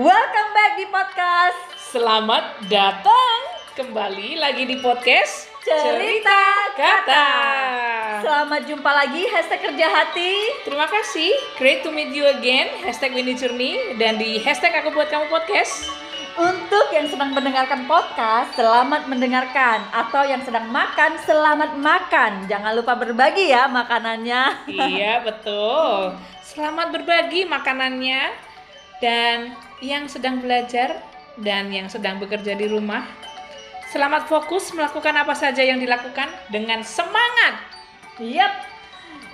Welcome 0.00 0.50
back 0.56 0.80
di 0.80 0.88
podcast. 0.88 1.60
Selamat 1.76 2.64
datang 2.72 3.36
kembali 3.76 4.40
lagi 4.40 4.64
di 4.64 4.80
podcast 4.80 5.52
Cerita 5.60 6.72
Kata. 6.72 7.28
Selamat 8.24 8.64
jumpa 8.64 8.88
lagi 8.88 9.28
hashtag 9.28 9.60
kerja 9.60 9.92
hati. 9.92 10.64
Terima 10.64 10.88
kasih, 10.88 11.36
great 11.60 11.84
to 11.84 11.92
meet 11.92 12.08
you 12.16 12.24
again. 12.24 12.72
Hashtag 12.80 13.12
Winnie 13.12 13.36
Journey 13.36 14.00
dan 14.00 14.16
di 14.16 14.40
hashtag 14.40 14.80
aku 14.80 14.96
buat 14.96 15.12
kamu 15.12 15.28
podcast. 15.28 15.92
Untuk 16.40 16.88
yang 16.96 17.12
sedang 17.12 17.36
mendengarkan 17.36 17.84
podcast, 17.84 18.56
selamat 18.56 19.12
mendengarkan. 19.12 19.92
Atau 19.92 20.24
yang 20.24 20.40
sedang 20.40 20.72
makan, 20.72 21.20
selamat 21.20 21.76
makan. 21.76 22.48
Jangan 22.48 22.72
lupa 22.72 22.96
berbagi 22.96 23.52
ya 23.52 23.68
makanannya. 23.68 24.72
Iya 24.72 25.20
betul. 25.20 26.16
Selamat 26.40 26.88
berbagi 26.96 27.44
makanannya 27.44 28.51
dan 29.02 29.58
yang 29.82 30.06
sedang 30.06 30.38
belajar 30.38 31.02
dan 31.42 31.74
yang 31.74 31.90
sedang 31.90 32.22
bekerja 32.22 32.54
di 32.54 32.70
rumah. 32.70 33.02
Selamat 33.90 34.30
fokus 34.30 34.70
melakukan 34.72 35.12
apa 35.12 35.34
saja 35.34 35.60
yang 35.60 35.82
dilakukan 35.82 36.30
dengan 36.48 36.80
semangat. 36.86 37.60
Yap, 38.22 38.62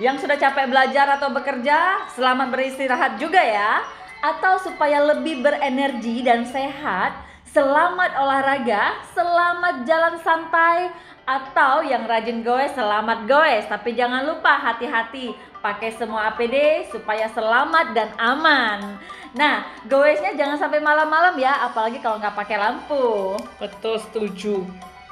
yang 0.00 0.16
sudah 0.18 0.40
capek 0.40 0.66
belajar 0.72 1.06
atau 1.20 1.30
bekerja, 1.30 2.08
selamat 2.16 2.48
beristirahat 2.50 3.20
juga 3.20 3.38
ya. 3.38 3.84
Atau 4.18 4.58
supaya 4.58 4.98
lebih 5.14 5.46
berenergi 5.46 6.26
dan 6.26 6.42
sehat, 6.42 7.14
selamat 7.54 8.18
olahraga, 8.18 8.98
selamat 9.14 9.86
jalan 9.86 10.18
santai. 10.26 10.90
Atau 11.28 11.84
yang 11.84 12.08
rajin 12.08 12.40
goes, 12.40 12.72
selamat 12.72 13.28
goes. 13.28 13.68
Tapi 13.68 13.92
jangan 13.92 14.24
lupa 14.24 14.56
hati-hati, 14.56 15.36
pakai 15.60 15.92
semua 15.92 16.32
APD 16.32 16.88
supaya 16.88 17.28
selamat 17.28 17.92
dan 17.92 18.08
aman. 18.16 18.96
Nah, 19.36 19.68
goesnya 19.84 20.32
jangan 20.32 20.56
sampai 20.56 20.80
malam-malam 20.80 21.36
ya, 21.36 21.68
apalagi 21.68 22.00
kalau 22.00 22.16
nggak 22.16 22.32
pakai 22.32 22.56
lampu. 22.56 23.36
Betul 23.60 24.00
setuju. 24.00 24.64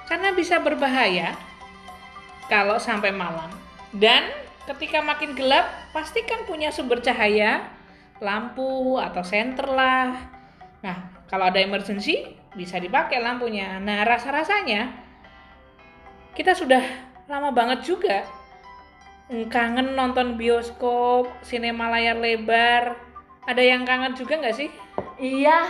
Karena 0.08 0.32
bisa 0.32 0.56
berbahaya 0.56 1.36
kalau 2.48 2.80
sampai 2.80 3.12
malam. 3.12 3.52
Dan 3.92 4.24
ketika 4.64 5.04
makin 5.04 5.36
gelap, 5.36 5.68
pastikan 5.92 6.48
punya 6.48 6.72
sumber 6.72 7.04
cahaya, 7.04 7.68
lampu 8.24 8.96
atau 8.96 9.20
senter 9.20 9.68
lah. 9.68 10.16
Nah, 10.80 11.12
kalau 11.28 11.52
ada 11.52 11.60
emergency 11.60 12.24
bisa 12.56 12.80
dipakai 12.80 13.20
lampunya. 13.20 13.76
Nah, 13.76 14.00
rasa-rasanya 14.08 15.05
kita 16.36 16.52
sudah 16.52 16.84
lama 17.26 17.48
banget 17.50 17.80
juga 17.82 18.28
kangen 19.26 19.98
nonton 19.98 20.38
bioskop, 20.38 21.26
sinema 21.42 21.90
layar 21.90 22.14
lebar. 22.14 22.94
Ada 23.42 23.58
yang 23.58 23.82
kangen 23.82 24.14
juga 24.14 24.38
nggak 24.38 24.54
sih? 24.54 24.70
Iya, 25.18 25.66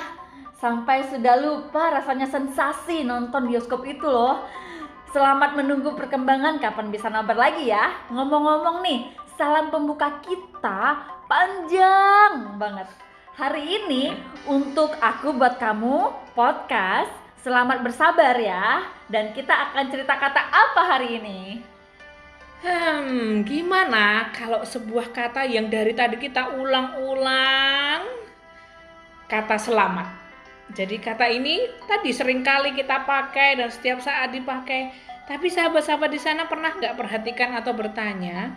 sampai 0.61 1.09
sudah 1.09 1.41
lupa 1.41 1.89
rasanya 1.89 2.29
sensasi 2.29 3.01
nonton 3.01 3.49
bioskop 3.49 3.81
itu 3.89 4.05
loh. 4.05 4.45
Selamat 5.17 5.57
menunggu 5.57 5.97
perkembangan 5.97 6.61
kapan 6.61 6.93
bisa 6.93 7.09
nobar 7.09 7.41
lagi 7.41 7.73
ya. 7.73 7.97
Ngomong-ngomong 8.13 8.85
nih, 8.85 9.09
salam 9.41 9.73
pembuka 9.73 10.21
kita 10.21 11.01
panjang 11.25 12.61
banget. 12.61 12.89
Hari 13.41 13.65
ini 13.65 14.13
untuk 14.45 14.93
aku 15.01 15.33
buat 15.33 15.57
kamu 15.57 16.13
podcast 16.37 17.13
Selamat 17.47 17.79
bersabar 17.79 18.35
ya. 18.43 18.96
Dan 19.07 19.31
kita 19.31 19.55
akan 19.71 19.87
cerita 19.87 20.19
kata 20.19 20.43
apa 20.51 20.83
hari 20.83 21.23
ini? 21.23 21.41
Hmm, 22.67 23.47
gimana 23.47 24.35
kalau 24.35 24.67
sebuah 24.67 25.15
kata 25.15 25.47
yang 25.47 25.71
dari 25.71 25.95
tadi 25.95 26.19
kita 26.19 26.59
ulang-ulang 26.59 28.03
kata 29.31 29.61
selamat. 29.61 30.09
Jadi 30.75 30.99
kata 30.99 31.31
ini 31.31 31.63
tadi 31.87 32.11
sering 32.11 32.43
kali 32.43 32.75
kita 32.75 33.07
pakai 33.07 33.63
dan 33.63 33.71
setiap 33.71 34.03
saat 34.03 34.35
dipakai. 34.35 34.91
Tapi 35.27 35.47
sahabat-sahabat 35.51 36.11
di 36.11 36.19
sana 36.23 36.47
pernah 36.51 36.75
nggak 36.75 36.99
perhatikan 36.99 37.55
atau 37.59 37.75
bertanya, 37.75 38.51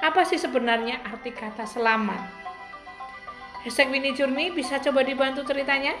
apa 0.00 0.24
sih 0.24 0.40
sebenarnya 0.40 1.04
arti 1.04 1.32
kata 1.32 1.68
selamat? 1.68 2.20
Hashtag 3.64 3.92
Winnie 3.92 4.16
Journey 4.16 4.52
bisa 4.52 4.80
coba 4.80 5.04
dibantu 5.04 5.44
ceritanya? 5.44 5.96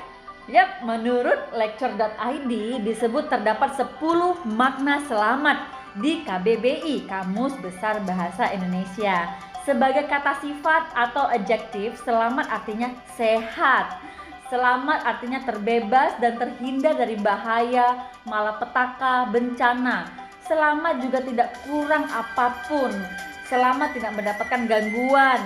Yap, 0.48 0.80
menurut 0.80 1.52
lecture.id 1.52 2.52
disebut 2.80 3.28
terdapat 3.28 3.76
10 3.76 4.00
makna 4.48 4.96
selamat 5.04 5.60
di 6.00 6.24
KBBI 6.24 7.04
Kamus 7.04 7.52
Besar 7.60 8.00
Bahasa 8.08 8.48
Indonesia. 8.56 9.28
Sebagai 9.68 10.08
kata 10.08 10.40
sifat 10.40 10.88
atau 10.96 11.28
adjektif, 11.28 12.00
selamat 12.00 12.48
artinya 12.48 12.88
sehat. 13.12 14.00
Selamat 14.48 15.04
artinya 15.04 15.44
terbebas 15.44 16.16
dan 16.16 16.40
terhindar 16.40 16.96
dari 16.96 17.20
bahaya, 17.20 18.08
malapetaka, 18.24 19.28
bencana. 19.28 20.08
Selamat 20.48 21.04
juga 21.04 21.20
tidak 21.28 21.60
kurang 21.68 22.08
apa 22.08 22.56
pun. 22.64 22.88
Selamat 23.52 23.92
tidak 23.92 24.16
mendapatkan 24.16 24.64
gangguan. 24.64 25.44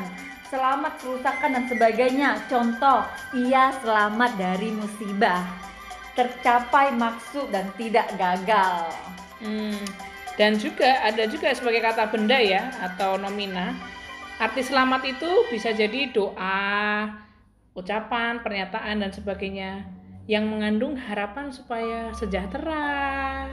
Selamat 0.53 1.01
kerusakan 1.01 1.57
dan 1.57 1.65
sebagainya. 1.65 2.37
Contoh, 2.45 3.09
ia 3.33 3.73
selamat 3.81 4.37
dari 4.37 4.69
musibah. 4.69 5.49
Tercapai 6.13 6.93
maksud 6.93 7.49
dan 7.49 7.73
tidak 7.81 8.13
gagal. 8.21 8.93
Hmm, 9.41 9.81
dan 10.37 10.61
juga 10.61 11.09
ada 11.09 11.25
juga 11.25 11.57
sebagai 11.57 11.81
kata 11.81 12.05
benda 12.12 12.37
ya 12.37 12.69
atau 12.85 13.17
nomina. 13.17 13.73
Arti 14.37 14.61
selamat 14.61 15.17
itu 15.17 15.31
bisa 15.49 15.73
jadi 15.73 16.12
doa, 16.12 17.09
ucapan, 17.73 18.45
pernyataan 18.45 19.01
dan 19.01 19.09
sebagainya 19.09 19.89
yang 20.29 20.53
mengandung 20.53 21.01
harapan 21.01 21.49
supaya 21.49 22.12
sejahtera, 22.12 23.49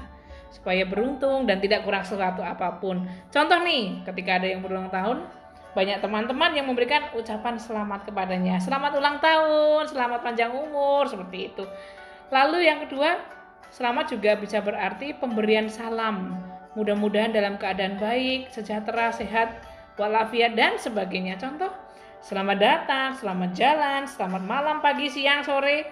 supaya 0.52 0.84
beruntung 0.84 1.48
dan 1.48 1.64
tidak 1.64 1.88
kurang 1.88 2.04
sesuatu 2.04 2.44
apa 2.44 2.76
pun. 2.84 3.08
Contoh 3.32 3.64
nih, 3.64 4.04
ketika 4.04 4.44
ada 4.44 4.52
yang 4.52 4.60
berulang 4.60 4.92
tahun, 4.92 5.39
banyak 5.78 6.02
teman-teman 6.02 6.52
yang 6.58 6.66
memberikan 6.66 7.14
ucapan 7.14 7.62
selamat 7.62 8.10
kepadanya. 8.10 8.58
Selamat 8.58 8.98
ulang 8.98 9.22
tahun, 9.22 9.86
selamat 9.86 10.20
panjang 10.26 10.50
umur, 10.50 11.06
seperti 11.06 11.54
itu. 11.54 11.64
Lalu 12.34 12.66
yang 12.66 12.82
kedua, 12.86 13.22
selamat 13.70 14.18
juga 14.18 14.34
bisa 14.38 14.66
berarti 14.66 15.14
pemberian 15.14 15.70
salam. 15.70 16.42
Mudah-mudahan 16.74 17.34
dalam 17.34 17.62
keadaan 17.62 18.02
baik, 18.02 18.50
sejahtera, 18.50 19.14
sehat, 19.14 19.62
walafiat 19.98 20.58
dan 20.58 20.78
sebagainya. 20.82 21.38
Contoh, 21.38 21.70
selamat 22.26 22.58
datang, 22.58 23.10
selamat 23.18 23.50
jalan, 23.54 24.02
selamat 24.10 24.44
malam, 24.46 24.78
pagi, 24.82 25.06
siang, 25.10 25.46
sore, 25.46 25.86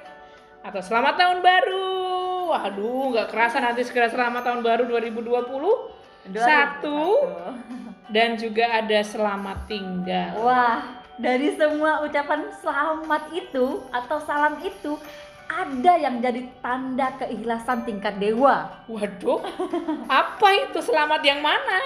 atau 0.66 0.82
selamat 0.82 1.22
tahun 1.22 1.40
baru. 1.46 1.90
Waduh, 2.50 3.14
nggak 3.14 3.28
kerasa 3.30 3.62
nanti 3.62 3.86
segera 3.86 4.10
selamat 4.10 4.42
tahun 4.42 4.62
baru 4.66 4.84
2020. 4.90 6.34
Satu 6.34 7.00
dan 8.08 8.40
juga 8.40 8.84
ada 8.84 9.00
selamat 9.04 9.68
tinggal. 9.68 10.32
Wah, 10.40 11.04
dari 11.20 11.56
semua 11.56 12.04
ucapan 12.06 12.48
selamat 12.62 13.24
itu 13.36 13.84
atau 13.92 14.18
salam 14.24 14.60
itu 14.64 14.96
ada 15.48 15.94
yang 15.96 16.20
jadi 16.20 16.44
tanda 16.60 17.16
keikhlasan 17.20 17.88
tingkat 17.88 18.20
dewa. 18.20 18.84
Waduh, 18.88 19.44
apa 20.12 20.48
itu 20.68 20.80
selamat 20.84 21.22
yang 21.24 21.40
mana? 21.40 21.80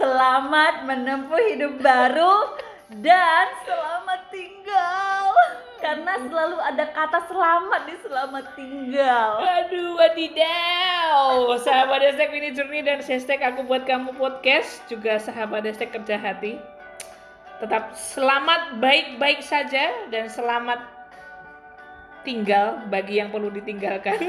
Selamat 0.00 0.86
menempuh 0.88 1.42
hidup 1.52 1.80
baru 1.82 2.56
dan 3.02 3.46
selamat 3.66 4.20
tinggal. 4.32 4.57
Karena 5.88 6.20
selalu 6.20 6.60
ada 6.60 6.84
kata 6.92 7.18
selamat 7.32 7.80
di 7.88 7.96
selamat 8.04 8.44
tinggal. 8.52 9.40
Aduh, 9.40 9.96
wadidaw. 9.96 11.56
Sahabat 11.64 12.04
hashtag 12.04 12.28
Winnie 12.28 12.52
Journey 12.52 12.84
dan 12.84 13.00
hashtag 13.00 13.40
aku 13.40 13.64
buat 13.64 13.88
kamu 13.88 14.12
podcast 14.20 14.84
juga 14.84 15.16
sahabat 15.16 15.64
hashtag 15.64 15.88
kerja 15.96 16.20
hati. 16.20 16.60
Tetap 17.64 17.96
selamat 17.96 18.76
baik-baik 18.84 19.40
saja 19.40 20.12
dan 20.12 20.28
selamat 20.28 20.84
tinggal 22.20 22.84
bagi 22.92 23.24
yang 23.24 23.32
perlu 23.32 23.48
ditinggalkan. 23.48 24.28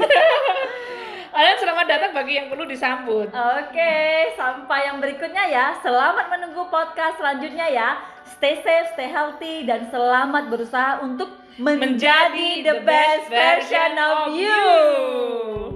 Kalian 1.30 1.56
selamat 1.60 1.86
datang 1.92 2.12
bagi 2.16 2.40
yang 2.40 2.48
perlu 2.48 2.64
disambut. 2.64 3.28
Oke, 3.36 4.32
sampai 4.32 4.88
yang 4.88 4.96
berikutnya 4.96 5.44
ya. 5.52 5.76
Selamat 5.84 6.32
menunggu 6.32 6.72
podcast 6.72 7.20
selanjutnya 7.20 7.68
ya. 7.68 8.00
Stay 8.36 8.62
safe, 8.62 8.94
stay 8.94 9.08
healthy, 9.10 9.66
dan 9.66 9.90
selamat 9.90 10.48
berusaha 10.52 11.02
untuk 11.02 11.34
menjadi 11.58 12.62
the 12.62 12.76
best 12.86 13.26
version 13.26 13.92
of 13.98 14.32
you. 14.38 15.69